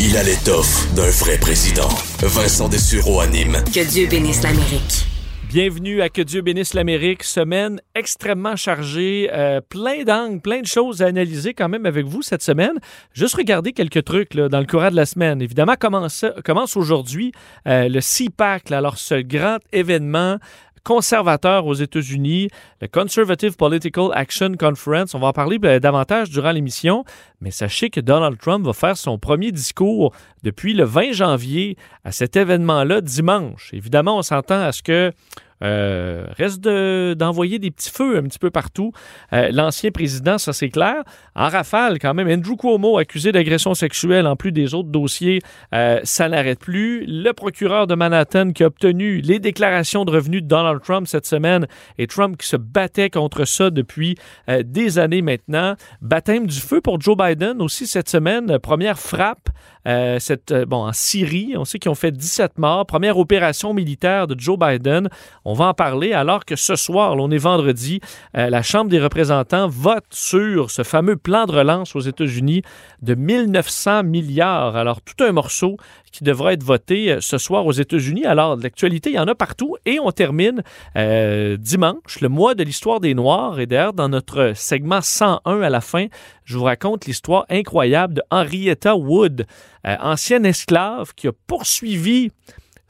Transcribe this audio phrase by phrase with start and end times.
[0.00, 1.88] Il a l'étoffe d'un vrai président.
[2.20, 3.58] Vincent Dessureau anime.
[3.72, 5.06] Que Dieu bénisse l'Amérique.
[5.48, 7.22] Bienvenue à Que Dieu bénisse l'Amérique.
[7.22, 12.22] Semaine extrêmement chargée, euh, plein d'angles, plein de choses à analyser quand même avec vous
[12.22, 12.78] cette semaine.
[13.12, 15.42] Juste regarder quelques trucs là, dans le courant de la semaine.
[15.42, 17.32] Évidemment, commence, commence aujourd'hui
[17.66, 20.38] euh, le CPAC, alors ce grand événement
[20.84, 22.48] conservateur aux États-Unis,
[22.80, 25.14] le Conservative Political Action Conference.
[25.14, 27.04] On va en parler euh, davantage durant l'émission,
[27.40, 32.12] mais sachez que Donald Trump va faire son premier discours depuis le 20 janvier à
[32.12, 33.70] cet événement-là dimanche.
[33.72, 35.12] Évidemment, on s'entend à ce que
[35.62, 38.92] euh, reste d'envoyer des petits feux un petit peu partout.
[39.32, 41.02] Euh, l'ancien président, ça c'est clair.
[41.34, 45.40] En rafale, quand même, Andrew Cuomo accusé d'agression sexuelle en plus des autres dossiers,
[45.74, 47.04] euh, ça n'arrête plus.
[47.06, 51.26] Le procureur de Manhattan qui a obtenu les déclarations de revenus de Donald Trump cette
[51.26, 51.66] semaine
[51.98, 54.16] et Trump qui se battait contre ça depuis
[54.64, 55.74] des années maintenant.
[56.00, 58.58] Baptême du feu pour Joe Biden aussi cette semaine.
[58.58, 59.48] Première frappe
[59.84, 61.54] cette, bon, en Syrie.
[61.56, 62.86] On sait qu'ils ont fait 17 morts.
[62.86, 65.08] Première opération militaire de Joe Biden.
[65.44, 68.00] On va en parler alors que ce soir, on est vendredi,
[68.36, 72.62] euh, la Chambre des représentants vote sur ce fameux plan de relance aux États-Unis
[73.02, 74.76] de 1900 milliards.
[74.76, 75.76] Alors, tout un morceau
[76.12, 78.24] qui devra être voté euh, ce soir aux États-Unis.
[78.24, 79.76] Alors, l'actualité, il y en a partout.
[79.86, 80.62] Et on termine
[80.96, 83.60] euh, dimanche, le mois de l'histoire des Noirs.
[83.60, 86.06] Et d'ailleurs, dans notre segment 101 à la fin,
[86.44, 89.46] je vous raconte l'histoire incroyable de Henrietta Wood,
[89.84, 92.30] ancienne esclave qui a poursuivi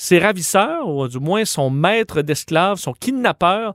[0.00, 3.74] ses ravisseurs, ou du moins son maître d'esclaves, son kidnappeur,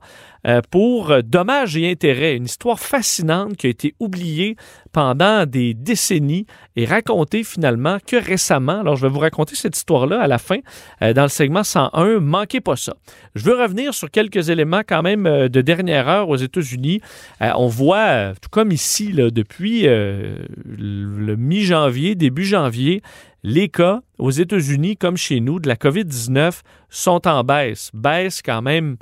[0.70, 2.36] pour euh, dommages et intérêts.
[2.36, 4.56] Une histoire fascinante qui a été oubliée
[4.92, 8.80] pendant des décennies et racontée finalement que récemment.
[8.80, 10.58] Alors, je vais vous raconter cette histoire-là à la fin
[11.02, 12.20] euh, dans le segment 101.
[12.20, 12.94] Manquez pas ça.
[13.34, 17.00] Je veux revenir sur quelques éléments quand même de dernière heure aux États-Unis.
[17.40, 23.02] on voit, tout comme ici, depuis le mi-janvier, début janvier,
[23.42, 27.90] les cas aux États-Unis comme chez nous de la COVID-19 sont en baisse.
[27.94, 28.96] Baisse quand même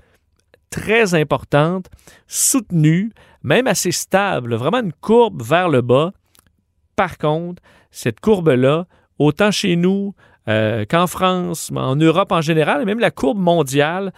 [0.75, 1.87] très importante,
[2.27, 3.13] soutenue,
[3.45, 6.11] même assez stable, vraiment une courbe vers le bas.
[6.97, 7.63] Par contre,
[7.93, 8.89] cette courbe-là,
[9.21, 10.15] autant chez nous
[10.49, 14.13] euh, qu'en France, en Europe en général, même la courbe mondiale,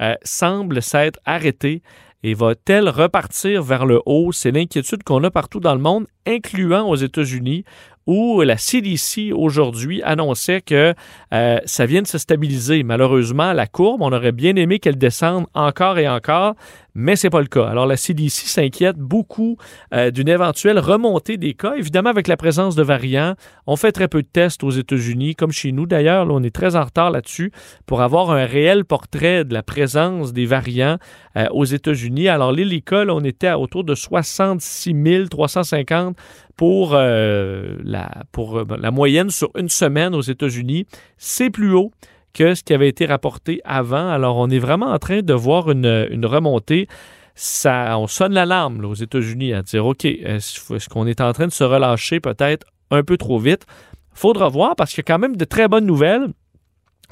[0.00, 1.82] euh, semble s'être arrêtée
[2.22, 4.32] et va-t-elle repartir vers le haut?
[4.32, 7.64] C'est l'inquiétude qu'on a partout dans le monde, incluant aux États-Unis,
[8.10, 10.94] où la CDC aujourd'hui annonçait que
[11.32, 12.82] euh, ça vient de se stabiliser.
[12.82, 16.56] Malheureusement, la courbe, on aurait bien aimé qu'elle descende encore et encore,
[16.92, 17.66] mais c'est pas le cas.
[17.66, 19.58] Alors la CDC s'inquiète beaucoup
[19.94, 21.74] euh, d'une éventuelle remontée des cas.
[21.76, 23.34] Évidemment, avec la présence de variants,
[23.68, 26.26] on fait très peu de tests aux États-Unis, comme chez nous d'ailleurs.
[26.28, 27.52] on est très en retard là-dessus
[27.86, 30.96] pour avoir un réel portrait de la présence des variants
[31.36, 32.26] euh, aux États-Unis.
[32.26, 36.16] Alors les cas, on était à autour de 66 350
[36.60, 40.84] pour, euh, la, pour la moyenne sur une semaine aux États-Unis.
[41.16, 41.90] C'est plus haut
[42.34, 44.10] que ce qui avait été rapporté avant.
[44.10, 46.86] Alors, on est vraiment en train de voir une, remontée.
[47.34, 51.52] Ça, on sonne l'alarme aux États-Unis à dire, OK, est-ce qu'on est en train de
[51.52, 53.64] se relâcher peut-être un peu trop vite?
[54.12, 56.28] Faudra voir parce qu'il y a quand même de très bonnes nouvelles.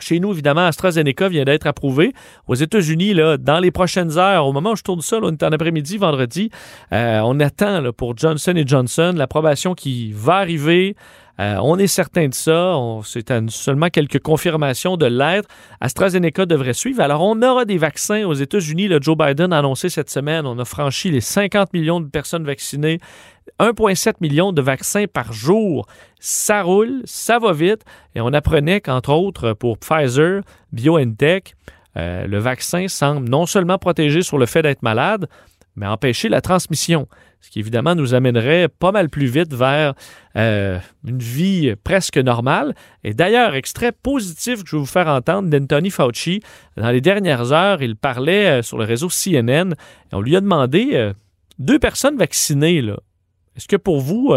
[0.00, 2.12] Chez nous, évidemment, AstraZeneca vient d'être approuvé.
[2.46, 5.42] Aux États-Unis, là, dans les prochaines heures, au moment où je tourne ça, on est
[5.42, 6.50] en après-midi, vendredi,
[6.92, 10.96] euh, on attend pour Johnson Johnson l'approbation qui va arriver.
[11.40, 12.76] Euh, on est certain de ça.
[13.04, 15.48] C'est seulement quelques confirmations de l'être.
[15.80, 17.00] AstraZeneca devrait suivre.
[17.00, 18.88] Alors, on aura des vaccins aux États-Unis.
[18.88, 22.44] Le Joe Biden a annoncé cette semaine, on a franchi les 50 millions de personnes
[22.44, 22.98] vaccinées.
[23.60, 25.86] 1,7 million de vaccins par jour.
[26.20, 27.82] Ça roule, ça va vite.
[28.14, 31.54] Et on apprenait qu'entre autres, pour Pfizer, BioNTech,
[31.96, 35.28] euh, le vaccin semble non seulement protéger sur le fait d'être malade,
[35.78, 37.08] mais empêcher la transmission,
[37.40, 39.94] ce qui évidemment nous amènerait pas mal plus vite vers
[40.36, 42.74] euh, une vie presque normale.
[43.04, 46.40] Et d'ailleurs, extrait positif que je vais vous faire entendre d'Anthony Fauci.
[46.76, 50.40] Dans les dernières heures, il parlait euh, sur le réseau CNN et on lui a
[50.40, 51.12] demandé euh,
[51.58, 52.82] deux personnes vaccinées.
[53.56, 54.32] Est-ce que pour vous,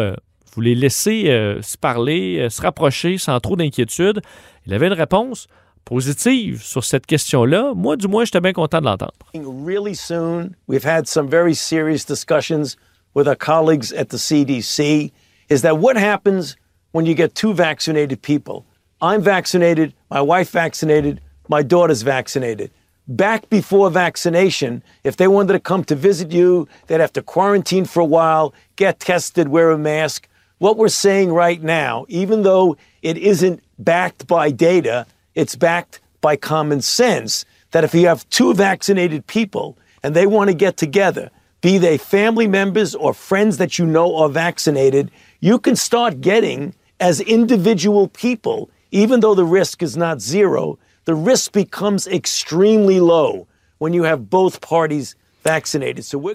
[0.53, 1.25] vous les laissez
[1.62, 4.21] se parler, se rapprocher sans trop d'inquiétude?
[4.66, 5.48] Il avait une réponse
[5.86, 7.74] positive sur cette question-là.
[7.75, 9.13] Moi, du moins, j'étais bien content de l'entendre.
[9.33, 12.78] Really soon, we've had some very serious discussions
[13.13, 15.12] with our colleagues at the CDC.
[15.50, 16.56] Is that what happens
[16.92, 18.66] when you get two vaccinated people?
[19.01, 21.19] I'm vaccinated, my wife vaccinated,
[21.50, 22.72] my daughter's vaccinated.
[23.07, 27.86] Back before vaccination, if they wanted to come to visit you, they'd have to quarantine
[27.86, 30.28] for a while, get tested, wear a mask.
[30.60, 36.36] What we're saying right now, even though it isn't backed by data, it's backed by
[36.36, 41.30] common sense that if you have two vaccinated people and they want to get together,
[41.62, 46.74] be they family members or friends that you know are vaccinated, you can start getting
[47.00, 53.48] as individual people, even though the risk is not zero, the risk becomes extremely low
[53.80, 55.16] when you have both parties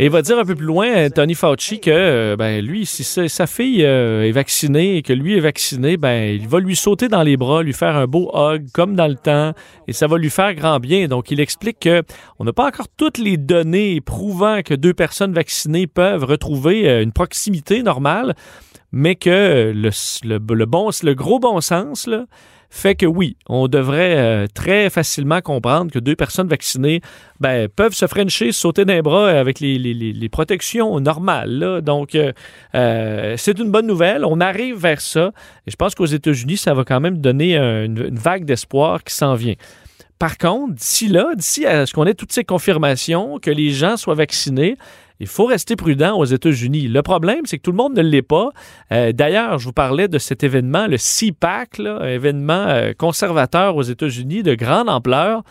[0.00, 3.04] Et il va dire un peu plus loin, Tony Fauci, que euh, ben, lui, si
[3.04, 7.08] sa fille euh, est vaccinée et que lui est vacciné, ben, il va lui sauter
[7.08, 9.52] dans les bras, lui faire un beau hug, comme dans le temps,
[9.86, 11.06] et ça va lui faire grand bien.
[11.06, 12.02] Donc, il explique que
[12.38, 17.02] on n'a pas encore toutes les données prouvant que deux personnes vaccinées peuvent retrouver euh,
[17.02, 18.34] une proximité normale,
[18.90, 19.90] mais que le,
[20.24, 22.26] le, le bon, le gros bon sens, là,
[22.70, 27.00] fait que oui, on devrait euh, très facilement comprendre que deux personnes vaccinées
[27.40, 31.80] ben, peuvent se frencher, sauter d'un bras avec les, protections normales.
[31.82, 32.32] Donc, euh,
[32.74, 34.24] euh, c'est une bonne nouvelle.
[34.24, 35.32] On arrive vers ça.
[35.66, 39.04] Et je pense qu'aux États-Unis, ça va quand même donner un- une, une vague d'espoir
[39.04, 39.54] qui s'en vient.
[40.18, 43.96] Par contre, d'ici là, d'ici à ce qu'on ait toutes ces confirmations, que les gens
[43.96, 44.76] soient vaccinés,
[45.20, 46.88] il faut rester prudent aux États-Unis.
[46.88, 48.50] Le problème, c'est que tout le monde ne l'est pas.
[48.92, 53.76] Euh, D'ailleurs, je vous parlais de cet événement, le CPAC, là, un événement euh, conservateur
[53.76, 55.42] aux États-Unis de grande ampleur.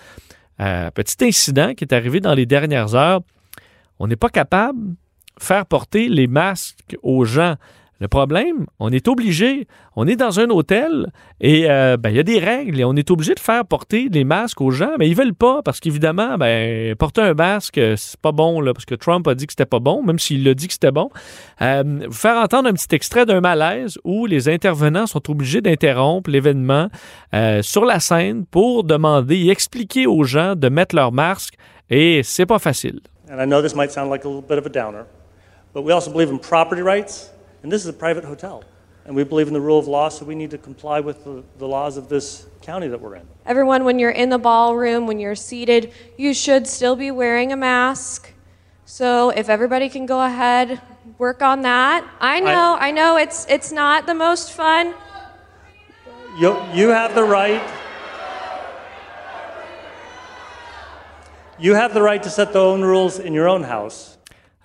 [0.62, 3.21] Euh, petit incident qui est arrivé dans les dernières heures.
[4.00, 4.95] On n'est pas capable de
[5.39, 7.56] faire porter les masques aux gens.
[8.01, 12.19] Le problème, on est obligé, on est dans un hôtel et euh, ben, il y
[12.19, 15.07] a des règles et on est obligé de faire porter les masques aux gens, mais
[15.07, 18.95] ils veulent pas parce qu'évidemment, ben, porter un masque, c'est pas bon là, parce que
[18.95, 21.09] Trump a dit que c'était pas bon, même s'il a dit que c'était bon.
[21.62, 26.30] Euh, vous faire entendre un petit extrait d'un malaise où les intervenants sont obligés d'interrompre
[26.30, 26.89] l'événement
[27.33, 31.53] euh, sur la scène pour demander et expliquer aux gens de mettre leur masque
[31.89, 33.00] et c'est pas facile.
[33.31, 35.06] And I know this might sound like a little bit of a downer,
[35.74, 37.31] but we also believe in property rights,
[37.65, 38.63] and this is a private hotel.
[39.07, 41.44] And we believe in the rule of law, so we need to comply with the,
[41.57, 43.27] the laws of this county that we're in.
[43.44, 47.56] Everyone, when you're in the ballroom, when you're seated, you should still be wearing a
[47.56, 48.31] mask.
[48.85, 50.79] So if everybody can go ahead,
[51.17, 52.07] work on that.
[52.19, 54.94] I know, I, know it's it's not the most fun.
[56.38, 57.68] You, you have the right.
[61.57, 64.15] You have the right to set the own rules in your own house.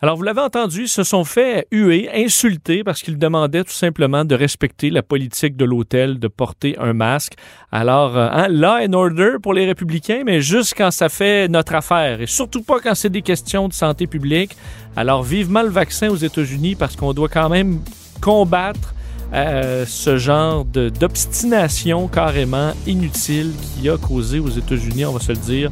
[0.03, 4.25] Alors, vous l'avez entendu, ils se sont fait huer, insulter parce qu'ils demandaient tout simplement
[4.25, 7.35] de respecter la politique de l'hôtel, de porter un masque.
[7.71, 11.75] Alors, euh, hein, law and order pour les républicains, mais juste quand ça fait notre
[11.75, 14.57] affaire et surtout pas quand c'est des questions de santé publique.
[14.97, 17.81] Alors, vivement le vaccin aux États-Unis parce qu'on doit quand même
[18.23, 18.95] combattre
[19.35, 25.39] euh, ce genre d'obstination carrément inutile qui a causé aux États-Unis, on va se le
[25.39, 25.71] dire,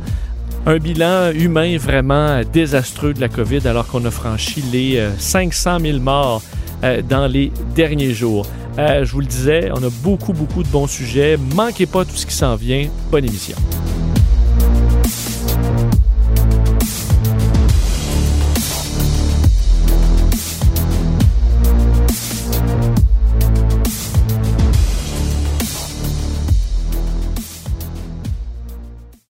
[0.67, 5.81] un bilan humain vraiment désastreux de la COVID alors qu'on a franchi les euh, 500
[5.81, 6.43] 000 morts
[6.85, 8.47] euh, dans les derniers jours.
[8.79, 11.37] Euh, je vous le disais, on a beaucoup, beaucoup de bons sujets.
[11.55, 12.89] Manquez pas tout ce qui s'en vient.
[13.11, 13.57] Bonne émission.